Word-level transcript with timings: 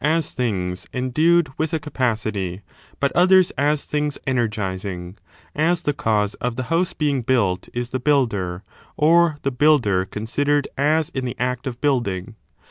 115 0.03 0.75
endued 0.93 1.49
with 1.59 1.73
a 1.73 1.79
capacity, 1.79 2.63
but 2.99 3.11
others 3.15 3.51
as 3.51 3.85
things 3.85 4.17
energizing; 4.25 5.15
as 5.53 5.83
the 5.83 5.93
cause 5.93 6.33
of 6.41 6.55
the 6.55 6.63
house 6.73 6.91
being 6.91 7.21
built 7.21 7.69
is 7.71 7.91
the 7.91 7.99
builder, 7.99 8.63
or 8.97 9.37
the 9.43 9.51
builder 9.51 10.03
considered 10.03 10.67
as 10.75 11.09
in 11.09 11.23
the 11.23 11.35
act 11.37 11.67
of 11.67 11.79
building. 11.81 12.33